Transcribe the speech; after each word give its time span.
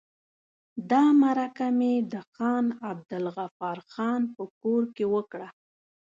دا 0.91 1.03
مرکه 1.21 1.67
مې 1.77 1.93
د 2.11 2.13
خان 2.31 2.65
عبدالغفار 2.89 3.77
خان 3.91 4.21
په 4.35 4.43
کور 4.61 4.83
کې 4.95 5.05
وکړه. 5.13 5.47